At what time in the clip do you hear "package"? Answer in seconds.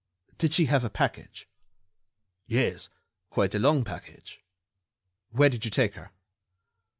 0.89-1.47, 3.83-4.41